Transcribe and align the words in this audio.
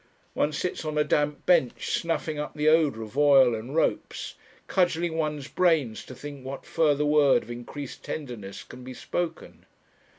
One 0.33 0.51
sits 0.51 0.83
on 0.83 0.97
a 0.97 1.03
damp 1.03 1.45
bench, 1.45 1.91
snuffing 1.91 2.39
up 2.39 2.55
the 2.55 2.67
odour 2.67 3.03
of 3.03 3.15
oil 3.19 3.53
and 3.53 3.75
ropes, 3.75 4.33
cudgelling 4.67 5.13
one's 5.15 5.47
brains 5.47 6.03
to 6.05 6.15
think 6.15 6.43
what 6.43 6.65
further 6.65 7.05
word 7.05 7.43
of 7.43 7.51
increased 7.51 8.03
tenderness 8.03 8.63
can 8.63 8.83
be 8.83 8.95
spoken. 8.95 9.63